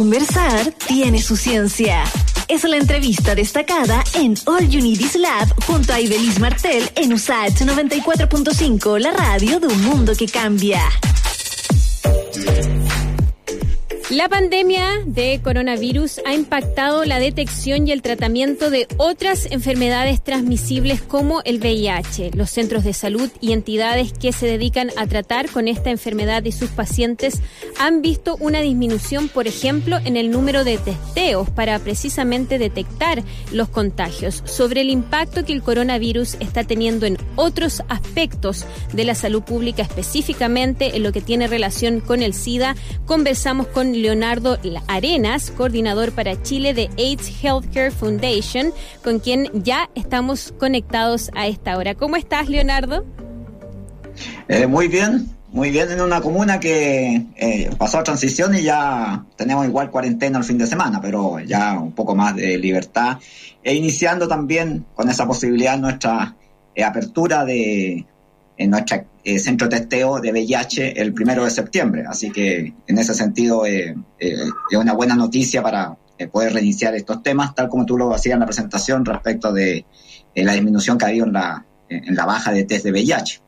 [0.00, 2.04] Conversar tiene su ciencia.
[2.48, 8.98] Es la entrevista destacada en All Is Lab junto a Ibelis Martel en USAH 94.5,
[8.98, 10.80] la radio de un mundo que cambia.
[14.10, 21.00] La pandemia de coronavirus ha impactado la detección y el tratamiento de otras enfermedades transmisibles
[21.00, 22.32] como el VIH.
[22.34, 26.50] Los centros de salud y entidades que se dedican a tratar con esta enfermedad y
[26.50, 27.40] sus pacientes
[27.78, 33.22] han visto una disminución, por ejemplo, en el número de testeos para precisamente detectar
[33.52, 34.42] los contagios.
[34.44, 39.82] Sobre el impacto que el coronavirus está teniendo en otros aspectos de la salud pública,
[39.82, 42.74] específicamente en lo que tiene relación con el SIDA,
[43.06, 48.72] conversamos con Leonardo Arenas, coordinador para Chile de AIDS Healthcare Foundation,
[49.04, 51.94] con quien ya estamos conectados a esta hora.
[51.94, 53.04] ¿Cómo estás, Leonardo?
[54.48, 59.24] Eh, muy bien, muy bien en una comuna que eh, pasó a transición y ya
[59.36, 63.18] tenemos igual cuarentena el fin de semana, pero ya un poco más de libertad.
[63.62, 66.34] E iniciando también con esa posibilidad nuestra
[66.74, 68.06] eh, apertura de,
[68.60, 72.04] en nuestro eh, centro testeo de VIH el primero de septiembre.
[72.06, 74.36] Así que en ese sentido eh, eh,
[74.70, 75.96] es una buena noticia para
[76.30, 79.86] poder reiniciar estos temas, tal como tú lo hacías en la presentación respecto de
[80.34, 83.40] la disminución que ha habido en la, en la baja de test de VIH.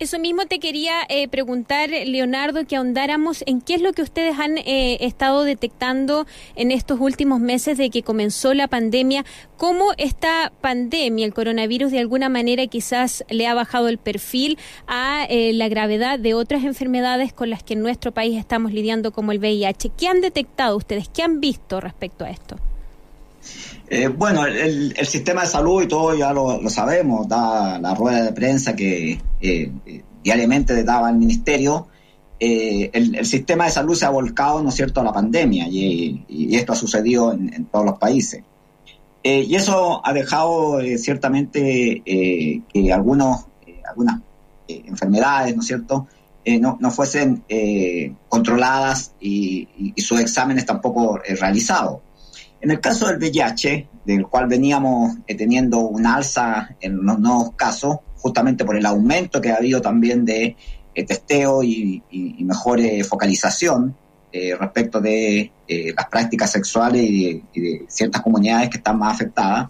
[0.00, 4.38] Eso mismo te quería eh, preguntar, Leonardo, que ahondáramos en qué es lo que ustedes
[4.38, 9.24] han eh, estado detectando en estos últimos meses de que comenzó la pandemia,
[9.56, 15.26] cómo esta pandemia, el coronavirus, de alguna manera quizás le ha bajado el perfil a
[15.28, 19.32] eh, la gravedad de otras enfermedades con las que en nuestro país estamos lidiando como
[19.32, 19.90] el VIH.
[19.98, 21.08] ¿Qué han detectado ustedes?
[21.08, 22.56] ¿Qué han visto respecto a esto?
[23.90, 28.32] Eh, bueno, el, sistema de salud y todo ya lo, sabemos, da la rueda de
[28.32, 29.72] prensa que eh,
[30.22, 31.88] diariamente daba el ministerio.
[32.38, 36.54] Eh, el, sistema de salud se ha volcado, ¿no es cierto?, a la pandemia y,
[36.54, 38.42] esto ha sucedido en, todos los países.
[39.22, 43.46] y eso ha dejado ciertamente que algunos,
[43.88, 44.20] algunas
[44.68, 46.06] enfermedades, ¿no es cierto?,
[46.60, 47.42] no, no, fuesen
[48.28, 52.00] controladas y, y, sus exámenes tampoco realizados.
[52.60, 57.52] En el caso del VIH, del cual veníamos eh, teniendo un alza en los nuevos
[57.54, 60.56] casos, justamente por el aumento que ha habido también de
[60.94, 62.02] eh, testeo y,
[62.40, 63.94] mejor focalización
[64.32, 65.52] eh, respecto de
[65.94, 69.68] las prácticas sexuales y de, ciertas comunidades que están más afectadas,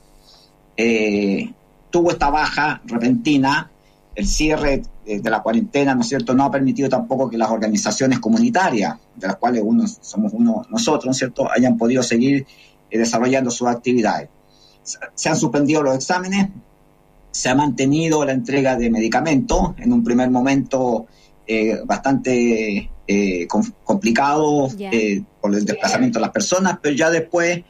[1.91, 3.69] tuvo esta baja repentina,
[4.15, 8.20] el cierre de la cuarentena, ¿no es cierto?, no ha permitido tampoco que las organizaciones
[8.20, 12.47] comunitarias, de las cuales uno, somos uno nosotros, ¿no es cierto?, hayan podido seguir
[12.91, 14.28] desarrollando sus actividades.
[15.15, 16.49] Se han suspendido los exámenes,
[17.31, 21.06] se ha mantenido la entrega de medicamentos, en un primer momento
[21.47, 23.49] eh, bastante eh,
[23.84, 27.62] complicado eh, por el desplazamiento de las personas, pero ya después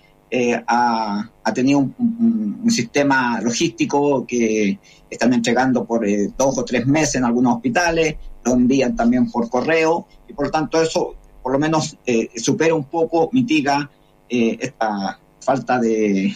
[0.66, 6.04] ha, tenido un, sistema logístico que están entregando por
[6.36, 10.50] dos o tres meses en algunos hospitales, lo envían también por correo y por lo
[10.50, 11.96] tanto eso por lo menos
[12.36, 13.88] supera un poco, mitiga
[14.28, 16.34] eh, esta falta de,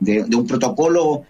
[0.00, 1.24] un protocolo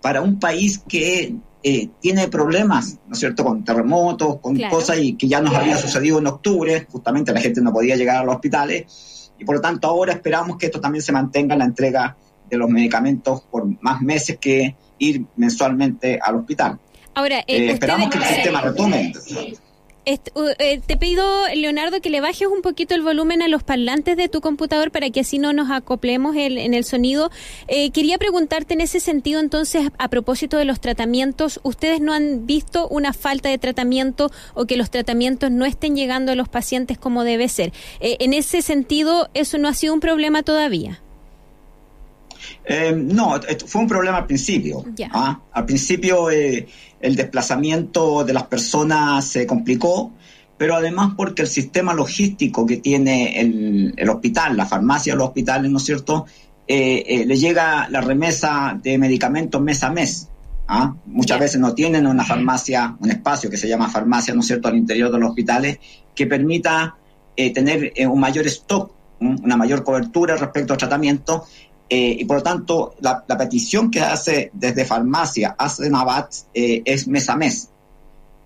[0.00, 5.14] para un país que eh, tiene problemas, ¿no es cierto?, con terremotos, con cosas y
[5.14, 8.36] que ya nos había sucedido en octubre, justamente la gente no podía llegar a los
[8.36, 12.16] hospitales y por lo tanto ahora esperamos que esto también se mantenga en la entrega
[12.48, 16.78] de los medicamentos por más meses que ir mensualmente al hospital.
[17.14, 19.12] Ahora, eh, esperamos que el sistema retome.
[20.10, 24.30] Eh, te pido, Leonardo, que le bajes un poquito el volumen a los parlantes de
[24.30, 27.30] tu computador para que así no nos acoplemos en el sonido.
[27.66, 32.46] Eh, quería preguntarte en ese sentido, entonces, a propósito de los tratamientos, ¿ustedes no han
[32.46, 36.96] visto una falta de tratamiento o que los tratamientos no estén llegando a los pacientes
[36.96, 37.74] como debe ser?
[38.00, 41.02] Eh, en ese sentido, ¿eso no ha sido un problema todavía?
[42.96, 44.84] No, fue un problema al principio.
[45.12, 45.40] ¿ah?
[45.52, 50.12] Al principio el desplazamiento de las personas se complicó,
[50.58, 55.70] pero además porque el sistema logístico que tiene el, hospital, la farmacia de los hospitales,
[55.70, 56.26] ¿no es cierto?,
[56.66, 60.28] eh, eh, le llega la remesa de medicamentos mes a mes.
[60.66, 60.94] ¿ah?
[61.06, 64.68] Muchas veces no tienen una farmacia, un espacio que se llama farmacia, ¿no es cierto?,
[64.68, 65.78] al interior de los hospitales,
[66.14, 66.96] que permita
[67.36, 71.44] eh, tener un mayor stock, una mayor cobertura respecto al tratamiento
[71.90, 77.08] eh, y por lo tanto, la, petición que hace desde farmacia a Senabat eh, es
[77.08, 77.70] mes a mes.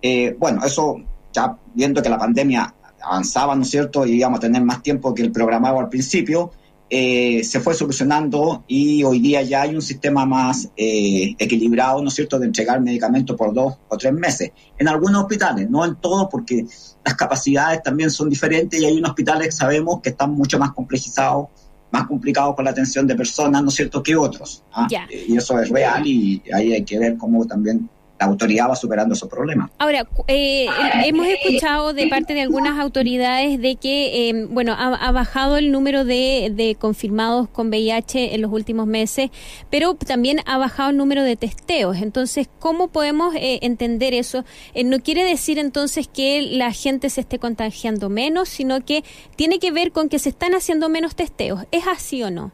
[0.01, 0.97] Eh, bueno, eso
[1.33, 4.05] ya viendo que la pandemia avanzaba, ¿no es cierto?
[4.05, 6.51] Y íbamos a tener más tiempo que el programado al principio,
[6.89, 12.13] eh, se fue solucionando y hoy día ya hay un sistema más equilibrado, ¿no es
[12.13, 14.51] cierto?, de entregar medicamentos por dos o tres meses.
[14.77, 16.65] En algunos hospitales, no en todos, porque
[17.03, 20.71] las capacidades también son diferentes y hay unos hospitales que sabemos que están mucho más
[20.71, 21.47] complejizados,
[21.93, 24.63] más complicados con la atención de personas, ¿no es cierto?, que otros.
[24.73, 24.87] ¿ah?
[25.09, 27.87] Y eso es real y ahí hay que ver cómo también
[28.25, 29.69] la autoridad va superando esos problemas.
[29.77, 30.67] Ahora, eh,
[31.05, 36.05] hemos escuchado de parte de algunas autoridades de que, eh, bueno, ha, bajado el número
[36.05, 39.29] de, confirmados con VIH en los últimos meses,
[39.69, 41.97] pero también ha bajado el número de testeos.
[41.97, 44.45] Entonces, ¿cómo podemos eh, entender eso?
[44.83, 49.03] no quiere decir entonces que la gente se esté contagiando menos, sino que
[49.35, 51.65] tiene que ver con que se están haciendo menos testeos.
[51.71, 52.51] ¿Es así o no?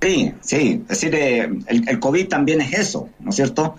[0.00, 3.74] Sí, sí, es decir, el, el COVID también es eso, ¿no es cierto?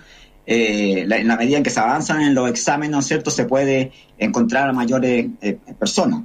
[0.46, 3.44] Eh, en la medida en que se avanzan en los exámenes, ¿no es cierto?, se
[3.44, 6.22] puede encontrar a mayores eh, personas.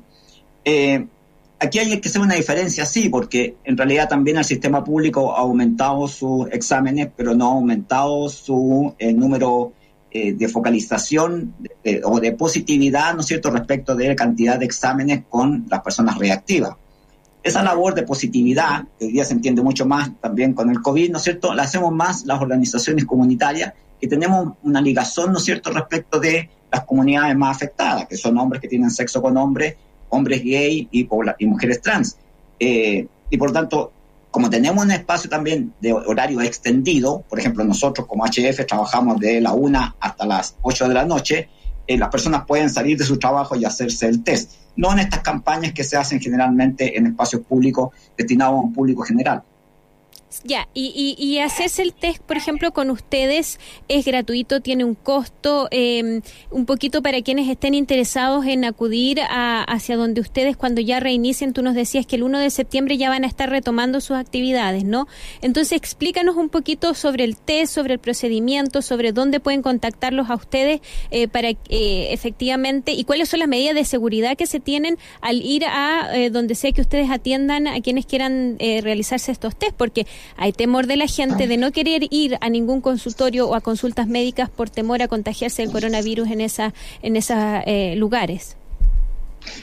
[0.63, 1.05] Eh,
[1.59, 5.41] aquí hay que hacer una diferencia, sí, porque en realidad también el sistema público ha
[5.41, 9.73] aumentado sus exámenes, pero no ha aumentado su número
[10.11, 11.53] de focalización
[12.05, 16.17] o de positividad, ¿no es cierto?, respecto de la cantidad de exámenes con las personas
[16.17, 16.75] reactivas.
[17.43, 21.11] Esa labor de positividad, que hoy día se entiende mucho más también con el COVID,
[21.11, 25.71] ¿no es cierto?, la hacemos más las organizaciones comunitarias que tenemos una ligazón, ¿no cierto?,
[25.71, 29.75] respecto de las comunidades más afectadas, que son hombres que tienen sexo con hombres,
[30.09, 31.07] hombres gay y,
[31.39, 32.17] y mujeres trans.
[32.59, 33.91] Eh, y por tanto,
[34.31, 39.39] como tenemos un espacio también de horario extendido, por ejemplo, nosotros como HF trabajamos de
[39.39, 41.49] la 1 hasta las 8 de la noche,
[41.87, 44.51] eh, las personas pueden salir de su trabajo y hacerse el test.
[44.75, 49.03] No en estas campañas que se hacen generalmente en espacios públicos destinados a un público
[49.03, 49.43] general.
[50.43, 55.67] Ya, y, y, hacerse el test, por ejemplo, con ustedes es gratuito, tiene un costo,
[55.71, 56.21] em,
[56.51, 61.53] un poquito para quienes estén interesados en acudir a, hacia donde ustedes cuando ya reinicien,
[61.53, 64.83] tú nos decías que el 1 de septiembre ya van a estar retomando sus actividades,
[64.83, 65.07] ¿no?
[65.41, 70.35] Entonces, explícanos un poquito sobre el test, sobre el procedimiento, sobre dónde pueden contactarlos a
[70.35, 70.81] ustedes
[71.11, 71.57] eh, para eh,
[72.11, 76.29] efectivamente, y cuáles son las medidas de seguridad que se tienen al ir a eh,
[76.29, 80.05] donde sea que ustedes atiendan a quienes quieran realizarse estos test, porque
[80.37, 84.07] hay temor de la gente de no querer ir a ningún consultorio o a consultas
[84.07, 88.57] médicas por temor a contagiarse del coronavirus en, esa, en esos eh, lugares.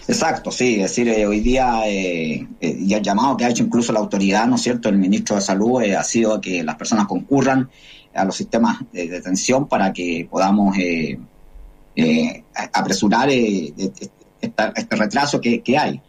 [0.07, 3.93] Exacto, sí, es decir, eh, hoy día eh, y el llamado que ha hecho incluso
[3.93, 4.89] la autoridad, ¿no es cierto?
[4.89, 7.69] El ministro de Salud ha sido que las personas concurran
[8.15, 10.77] a los sistemas de detención para que podamos
[12.73, 14.11] apresurar este,
[14.41, 16.01] este retraso que hay.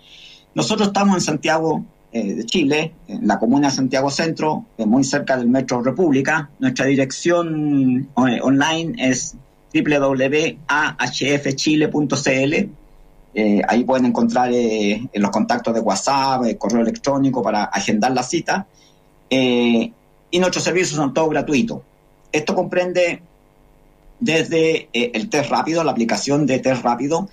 [0.53, 1.83] Nosotros estamos en Santiago
[2.15, 6.47] eh, de Chile, en la comuna de Santiago Centro, muy cerca del Metro República.
[6.59, 9.35] Nuestra dirección eh, online es
[9.73, 12.69] www.ahfchile.cl.
[13.33, 14.51] Eh, ahí pueden encontrar
[15.11, 18.67] los contactos de WhatsApp, correo electrónico para agendar la cita.
[19.31, 21.81] y nuestros servicios son todos gratuitos.
[22.31, 23.23] Esto comprende
[24.19, 27.27] desde el test rápido, la aplicación de test rápido,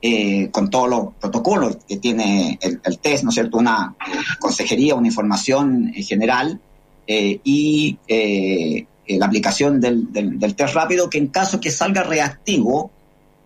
[0.00, 3.58] eh, con todos los protocolos que tiene el, test, ¿no es cierto?
[3.58, 3.96] Una
[4.38, 6.60] consejería, una información general
[7.06, 12.92] eh, y eh, la aplicación del, del, test rápido que en caso que salga reactivo,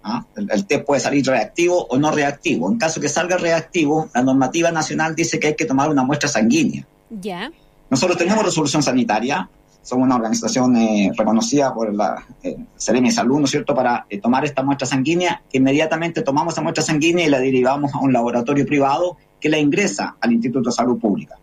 [0.02, 0.26] ¿ah?
[0.36, 2.70] el, test puede salir reactivo o no reactivo.
[2.70, 6.28] En caso que salga reactivo, la normativa nacional dice que hay que tomar una muestra
[6.28, 6.86] sanguínea.
[7.08, 7.50] Ya.
[7.88, 9.48] Nosotros tenemos resolución sanitaria,
[9.82, 14.20] somos una organización eh, reconocida por la eh, de Salud, ¿no es cierto?, para eh,
[14.20, 18.64] tomar esta muestra sanguínea, inmediatamente tomamos esa muestra sanguínea y la derivamos a un laboratorio
[18.64, 21.36] privado que la ingresa al Instituto de Salud Pública.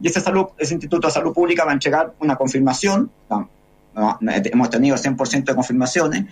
[0.00, 3.10] Y ese, salud, ese Instituto de Salud Pública va a entregar una confirmación,
[4.52, 6.26] hemos tenido 100% de confirmaciones,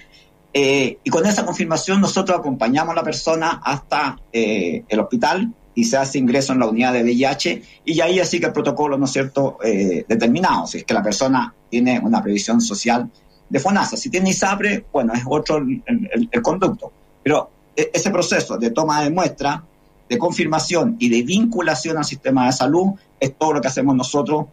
[0.52, 5.96] eh, y con esa confirmación nosotros acompañamos a la persona hasta el hospital y se
[5.96, 9.12] hace ingreso en la unidad de VIH y ahí así que el protocolo, ¿no es
[9.12, 13.10] cierto?, eh, determinado, si es que la persona tiene una previsión social
[13.48, 13.96] de FONASA.
[13.96, 16.92] Si tiene ISAPRE, bueno, es otro el, conducto.
[17.22, 19.62] Pero e, ese proceso de toma de muestra,
[20.08, 24.46] de confirmación y de vinculación al sistema de salud es todo lo que hacemos nosotros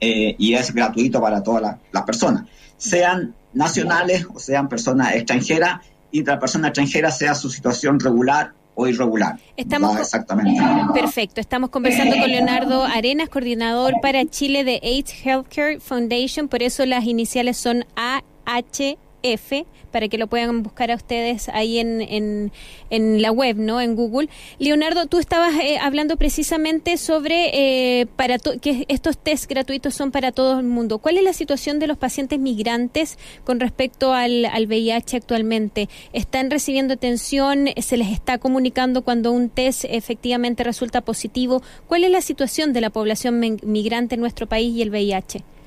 [0.00, 2.44] eh, y es gratuito para todas las personas,
[2.76, 5.80] sean nacionales o sean personas extranjeras
[6.12, 9.40] y la persona extranjera sea su situación regular o irregular.
[9.56, 10.62] Estamos exactamente.
[10.94, 11.40] Perfecto.
[11.40, 16.46] Estamos conversando con Leonardo Arenas, coordinador para Chile de AIDS Healthcare Foundation.
[16.46, 21.78] Por eso las iniciales son AH F, para que lo puedan buscar a ustedes ahí
[21.78, 22.50] en,
[22.90, 23.80] en, la web, ¿no?
[23.80, 24.28] En Google.
[24.58, 30.32] Leonardo, tú estabas eh, hablando precisamente sobre eh, para que estos test gratuitos son para
[30.32, 30.98] todo el mundo.
[30.98, 35.88] ¿Cuál es la situación de los pacientes migrantes con respecto al, al VIH actualmente?
[36.12, 37.68] ¿Están recibiendo atención?
[37.76, 41.62] ¿Se les está comunicando cuando un test efectivamente resulta positivo?
[41.86, 45.57] ¿Cuál es la situación de la población migrante en nuestro país y el VIH?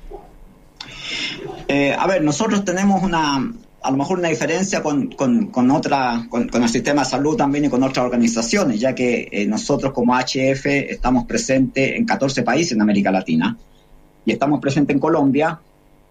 [1.68, 3.36] Eh, a ver, nosotros tenemos una,
[3.82, 7.68] a lo mejor una diferencia con, con, otra, con, el sistema de salud también y
[7.68, 12.82] con otras organizaciones, ya que eh, nosotros como HF estamos presentes en 14 países en
[12.82, 13.56] América Latina
[14.24, 15.58] y estamos presentes en Colombia.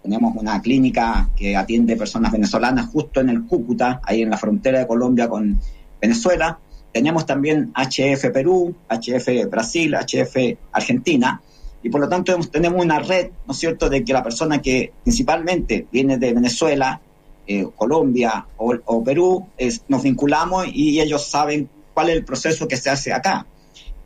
[0.02, 4.80] Tenemos una clínica que atiende personas venezolanas justo en el Cúcuta, ahí en la frontera
[4.80, 5.58] de Colombia con
[6.00, 6.58] Venezuela.
[6.92, 11.40] Tenemos también HF Perú, HF Brasil, HF Argentina
[11.82, 14.92] y por lo tanto tenemos una red, ¿no es cierto?, de que la persona que
[15.02, 17.00] principalmente viene de Venezuela,
[17.46, 19.48] eh, Colombia o, Perú,
[19.88, 23.46] nos vinculamos y ellos saben cuál es el proceso que se hace acá.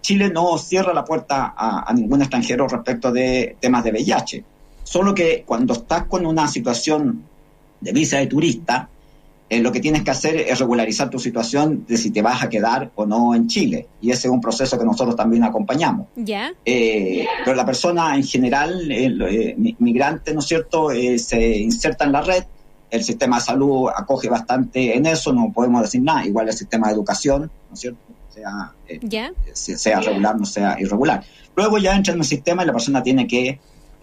[0.01, 4.45] Chile no cierra la puerta a, ningún extranjero respecto de temas de VIH,
[4.83, 7.25] solo que cuando estás con una situación
[7.81, 8.89] de visa de turista,
[9.49, 12.49] eh, lo que tienes que hacer es regularizar tu situación de si te vas a
[12.49, 13.87] quedar o no en Chile.
[14.01, 16.09] Y ese es un proceso que nosotros también acompañamos.
[16.17, 16.53] Ya.
[16.65, 22.13] Eh, pero la persona en general, el eh, migrante, ¿no es cierto?, se inserta en
[22.13, 22.43] la red.
[22.91, 26.27] El sistema de salud acoge bastante en eso, no podemos decir nada.
[26.27, 28.01] Igual el sistema de educación, ¿no es cierto?,
[28.31, 28.75] sea,
[29.55, 31.23] sea regular, no sea irregular.
[31.55, 33.61] Luego ya entra en el sistema y la persona tiene que,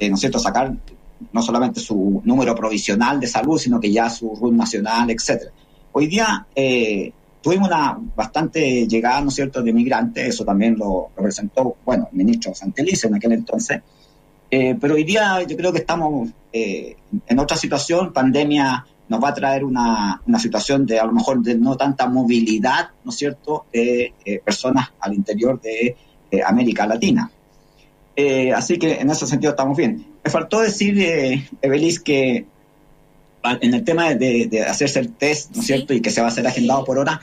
[0.09, 0.73] ¿no es cierto?, sacar
[1.31, 5.51] no solamente su número provisional de salud, sino que ya su RUT nacional, etcétera.
[5.95, 7.11] Hoy día eh,
[7.41, 12.17] tuvimos una bastante llegada, ¿no es cierto?, de migrantes, eso también lo, presentó, bueno, el
[12.17, 13.81] ministro Santelice en aquel entonces,
[14.49, 16.95] eh, pero hoy día yo creo que estamos eh,
[17.27, 21.43] en otra situación, pandemia nos va a traer una, una, situación de a lo mejor
[21.43, 24.13] de no tanta movilidad, ¿no es cierto?, de
[24.43, 25.95] personas al interior de
[26.43, 27.29] América Latina.
[28.55, 30.12] así que en ese sentido estamos bien.
[30.23, 32.45] Me faltó decir, eh, Evelis, que
[33.43, 36.31] en el tema de, hacerse el test, ¿no es cierto?, y que se va a
[36.31, 37.21] ser agendado por hora,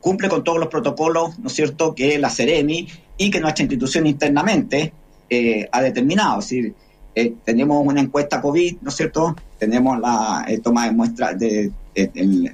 [0.00, 4.06] cumple con todos los protocolos, ¿no es cierto?, que la Ceremi y que nuestra institución
[4.06, 4.92] internamente
[5.28, 6.38] eh, ha determinado.
[6.38, 6.74] Es decir,
[7.14, 11.72] eh, tenemos una encuesta COVID, ¿no es cierto?, tenemos la eh, toma de muestra de,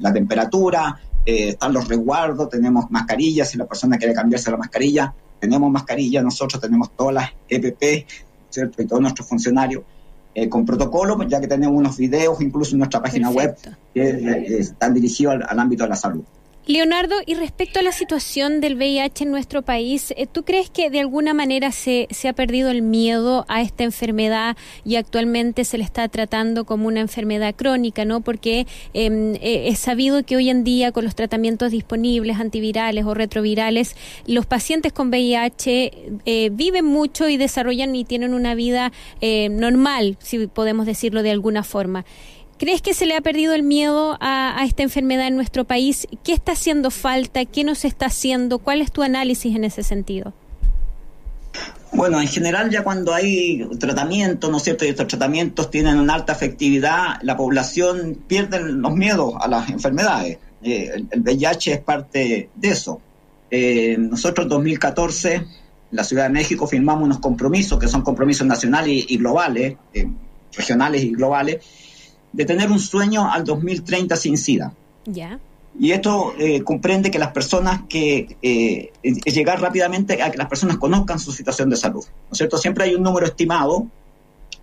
[0.00, 5.70] la temperatura, están los resguardos, tenemos mascarillas, si la persona quiere cambiarse la mascarilla, tenemos
[5.70, 8.06] mascarilla, nosotros tenemos todas las EPP,
[8.56, 9.82] y todos nuestros funcionarios,
[10.34, 13.56] eh, con protocolo, ya que tenemos unos videos, incluso en nuestra página web,
[13.92, 16.24] que eh, están dirigidos al ámbito de la salud.
[16.66, 20.88] Leonardo, y respecto a la situación del VIH en nuestro país, eh, ¿tú crees que
[20.88, 25.76] de alguna manera se, se ha perdido el miedo a esta enfermedad y actualmente se
[25.76, 28.22] le está tratando como una enfermedad crónica, ¿no?
[28.22, 33.12] Porque em, eh, es sabido que hoy en día con los tratamientos disponibles, antivirales o
[33.12, 33.94] retrovirales,
[34.26, 35.92] los pacientes con VIH
[36.24, 38.90] eh, viven mucho y desarrollan y tienen una vida
[39.50, 42.04] normal, si podemos decirlo de alguna forma.
[42.58, 46.06] ¿Crees que se le ha perdido el miedo a, esta enfermedad en nuestro país?
[46.22, 47.44] ¿Qué está haciendo falta?
[47.44, 48.58] ¿Qué nos está haciendo?
[48.58, 50.32] ¿Cuál es tu análisis en ese sentido?
[51.92, 54.84] Bueno, en general ya cuando hay tratamientos, ¿no es cierto?
[54.84, 60.38] Y estos tratamientos tienen una alta efectividad, la población pierde los miedos a las enfermedades.
[60.62, 63.00] Eh, el, VIH es parte de eso.
[63.50, 65.46] Eh, nosotros en 2014, en
[65.90, 70.08] la Ciudad de México, firmamos unos compromisos que son compromisos nacionales y, globales, eh,
[70.56, 71.64] regionales y globales,
[72.34, 74.72] de tener un sueño al 2030 sin SIDA.
[75.06, 75.38] Ya.
[75.78, 80.76] Y esto eh, comprende que las personas que eh, llegar rápidamente a que las personas
[80.76, 82.04] conozcan su situación de salud.
[82.04, 82.58] ¿No es cierto?
[82.58, 83.86] Siempre hay un número estimado,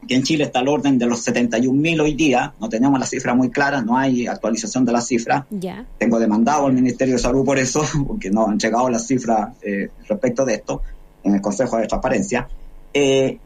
[0.07, 3.33] que en Chile está al orden de los 71.000 hoy día, no tenemos la cifra
[3.35, 5.45] muy clara, no hay actualización de la cifra.
[5.49, 5.85] Ya.
[5.97, 9.89] Tengo demandado al Ministerio de Salud por eso, porque no han llegado las cifras eh,
[10.07, 10.81] respecto de esto
[11.23, 12.47] en el Consejo de Transparencia.
[12.93, 13.37] Eh,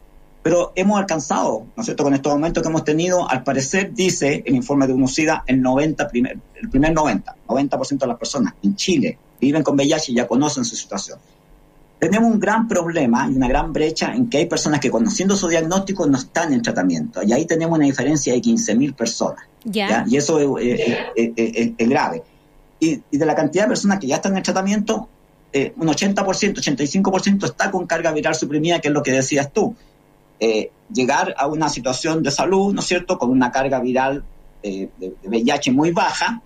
[0.46, 4.44] pero hemos alcanzado, ¿no es cierto?, con estos aumentos que hemos tenido, al parecer dice
[4.46, 8.76] el informe de UNOSIDA, el 90, primer, el primer 90, 90% de las personas en
[8.76, 11.18] Chile viven con VIH y ya conocen su situación.
[11.98, 15.48] Tenemos un gran problema y una gran brecha en que hay personas que conociendo su
[15.48, 17.24] diagnóstico no están en tratamiento.
[17.24, 19.42] Y ahí tenemos una diferencia de 15.000 personas.
[20.06, 22.22] Y eso es, grave.
[22.78, 25.08] Y, de la cantidad de personas que ya están en tratamiento,
[25.52, 29.74] eh, un 80%, 85% está con carga viral suprimida, que es lo que decías tú.
[30.38, 34.24] Eh, llegar a una situación de salud, ¿no es cierto?, con una carga viral
[34.62, 36.42] eh, de, VIH muy baja,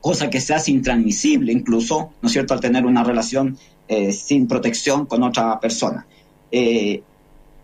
[0.00, 4.46] cosa que se hace intransmisible incluso, ¿no es cierto?, al tener una relación eh, sin
[4.46, 6.06] protección con otra persona.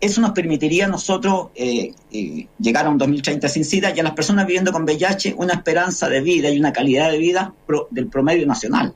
[0.01, 4.03] eso nos permitiría a nosotros eh, eh, llegar a un 2030 sin SIDA y a
[4.03, 7.53] las personas viviendo con VIH una esperanza de vida y una calidad de vida
[7.91, 8.95] del promedio nacional.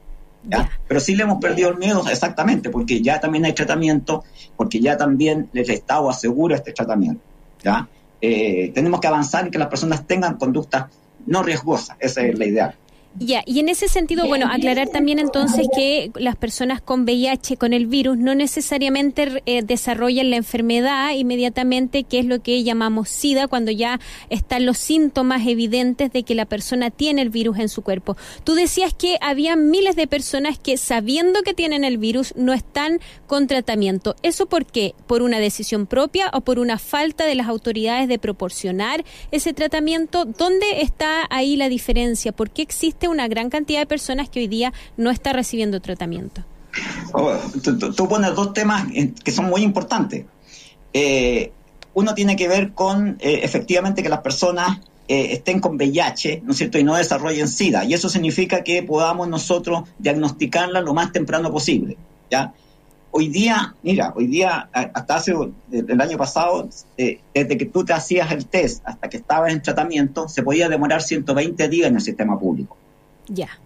[0.88, 4.24] Pero sí le hemos perdido el miedo exactamente, porque ya también hay tratamiento,
[4.56, 7.22] porque ya también el Estado asegura este tratamiento.
[7.64, 7.88] ¿ya?
[8.22, 10.86] Eh, tenemos que avanzar en que las personas tengan conductas
[11.25, 12.75] no riesgosas, esa es la idea.
[13.17, 17.72] Ya, y en ese sentido, bueno, aclarar también entonces que las personas con VIH, con
[17.72, 23.48] el virus, no necesariamente eh, desarrollan la enfermedad inmediatamente, que es lo que llamamos SIDA,
[23.48, 27.84] cuando ya están los síntomas evidentes de que la persona tiene el virus en su
[27.84, 28.17] cuerpo.
[28.43, 33.00] Tú decías que había miles de personas que sabiendo que tienen el virus no están
[33.27, 34.17] con tratamiento.
[34.24, 34.93] ¿Eso por qué?
[35.07, 40.25] ¿Por una decisión propia o por una falta de las autoridades de proporcionar ese tratamiento?
[40.25, 42.34] ¿Dónde está ahí la diferencia?
[42.34, 46.43] ¿Por qué existe una gran cantidad de personas que hoy día no está recibiendo tratamiento.
[47.13, 47.33] Oh,
[47.95, 48.88] tú, pones dos temas
[49.24, 50.25] que son muy importantes.
[50.93, 51.51] Eh,
[51.93, 56.51] uno tiene que ver con eh, efectivamente que las personas eh, estén con VIH, ¿no
[56.51, 57.85] es cierto?, y no desarrollen SIDA.
[57.85, 61.97] Y eso significa que podamos nosotros diagnosticarla lo más temprano posible,
[62.29, 62.53] ¿ya?
[63.12, 65.33] Hoy día, mira, hoy día, hasta hace
[65.71, 70.27] el año pasado, desde que tú te hacías el test hasta que estabas en tratamiento,
[70.27, 72.75] se podía demorar 120 días en el sistema público.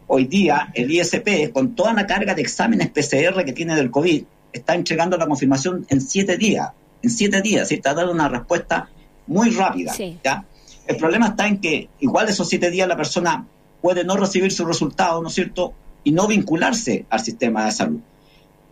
[0.08, 4.24] Hoy día el ISP, con toda la carga de exámenes PCR que tiene del COVID,
[4.54, 6.70] está entregando la confirmación en siete días.
[7.02, 7.76] En siete días, ¿sí?
[7.76, 8.90] está dando una respuesta
[9.28, 9.94] muy rápida.
[10.24, 10.44] ¿ya?
[10.88, 13.46] El problema está en que igual esos siete días la persona
[13.82, 15.74] puede no recibir su resultado, ¿no es cierto?
[16.04, 18.00] Y no vincularse al sistema de salud.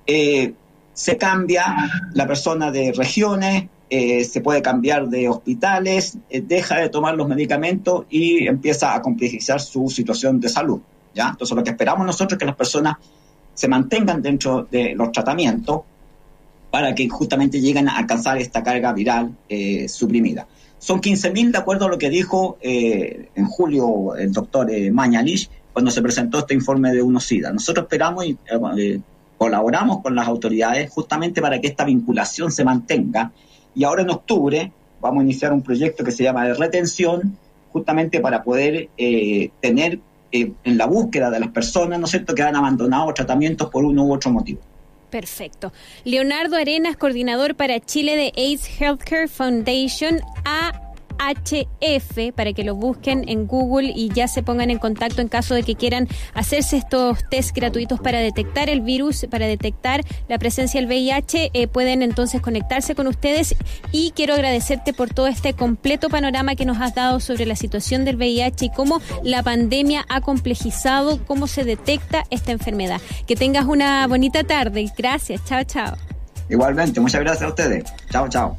[0.06, 0.54] Eh,
[0.94, 1.76] se cambia
[2.14, 7.28] la persona de regiones, eh, se puede cambiar de hospitales, eh, deja de tomar los
[7.28, 10.82] medicamentos y empieza a complejizar su situación de salud.
[11.16, 11.30] ¿ya?
[11.30, 12.98] Entonces lo que esperamos nosotros es que las personas
[13.54, 15.82] se mantengan dentro de los tratamientos
[16.70, 20.48] para que justamente lleguen a alcanzar esta carga viral eh, suprimida.
[20.80, 26.04] Son 15.000 de acuerdo a lo que dijo en julio el doctor Mañalich cuando se
[26.04, 27.52] presentó este informe de UNOSIDA.
[27.52, 28.38] Nosotros esperamos y
[29.40, 33.32] colaboramos con las autoridades justamente para que esta vinculación se mantenga
[33.78, 37.38] y ahora en octubre vamos a iniciar un proyecto que se llama de retención,
[37.72, 40.00] justamente para poder eh, tener
[40.32, 43.86] eh, en la búsqueda de las personas, ¿no es cierto?, que han abandonado tratamientos por
[43.86, 44.60] uno u otro motivo.
[45.12, 45.72] Perfecto.
[46.04, 50.87] Leonardo Arenas, coordinador para Chile de AIDS Healthcare Foundation, a
[51.18, 55.56] HF para que lo busquen en Google y ya se pongan en contacto en caso
[55.56, 60.80] de que quieran hacerse estos test gratuitos para detectar el virus, para detectar la presencia
[60.80, 61.52] del VIH.
[61.54, 63.56] Eh, pueden entonces conectarse con ustedes
[63.92, 68.06] y quiero agradecerte por todo este completo panorama que nos has dado sobre la situación
[68.06, 73.02] del VIH y cómo la pandemia ha complejizado cómo se detecta esta enfermedad.
[73.26, 74.92] Que tengas una bonita tarde.
[74.98, 75.44] Gracias.
[75.46, 75.96] Chao, chao.
[76.50, 77.84] Igualmente, muchas gracias a ustedes.
[78.10, 78.58] Chao, chao.